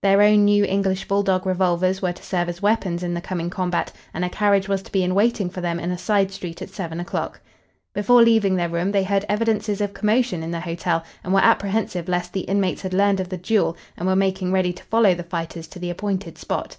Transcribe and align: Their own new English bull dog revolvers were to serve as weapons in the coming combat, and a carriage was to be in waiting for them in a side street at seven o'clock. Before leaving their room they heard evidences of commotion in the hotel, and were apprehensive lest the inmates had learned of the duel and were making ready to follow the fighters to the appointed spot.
Their 0.00 0.22
own 0.22 0.46
new 0.46 0.64
English 0.64 1.06
bull 1.08 1.22
dog 1.22 1.44
revolvers 1.44 2.00
were 2.00 2.14
to 2.14 2.22
serve 2.22 2.48
as 2.48 2.62
weapons 2.62 3.02
in 3.02 3.12
the 3.12 3.20
coming 3.20 3.50
combat, 3.50 3.92
and 4.14 4.24
a 4.24 4.30
carriage 4.30 4.66
was 4.66 4.80
to 4.80 4.90
be 4.90 5.02
in 5.02 5.14
waiting 5.14 5.50
for 5.50 5.60
them 5.60 5.78
in 5.78 5.90
a 5.90 5.98
side 5.98 6.30
street 6.32 6.62
at 6.62 6.70
seven 6.70 7.00
o'clock. 7.00 7.38
Before 7.92 8.22
leaving 8.22 8.56
their 8.56 8.70
room 8.70 8.92
they 8.92 9.04
heard 9.04 9.26
evidences 9.28 9.82
of 9.82 9.92
commotion 9.92 10.42
in 10.42 10.52
the 10.52 10.60
hotel, 10.60 11.04
and 11.22 11.34
were 11.34 11.40
apprehensive 11.44 12.08
lest 12.08 12.32
the 12.32 12.48
inmates 12.48 12.80
had 12.80 12.94
learned 12.94 13.20
of 13.20 13.28
the 13.28 13.36
duel 13.36 13.76
and 13.98 14.06
were 14.08 14.16
making 14.16 14.52
ready 14.52 14.72
to 14.72 14.82
follow 14.84 15.14
the 15.14 15.22
fighters 15.22 15.66
to 15.66 15.78
the 15.78 15.90
appointed 15.90 16.38
spot. 16.38 16.78